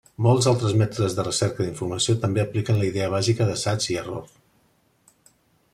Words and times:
Molts 0.25 0.45
altres 0.51 0.71
mètodes 0.81 1.17
de 1.17 1.25
recerca 1.27 1.67
d'informació 1.67 2.15
també 2.23 2.41
apliquen 2.45 2.81
la 2.81 2.87
idea 2.89 3.11
bàsica 3.17 3.49
d'assaig 3.53 3.87
i 3.97 4.01
error. 4.05 4.27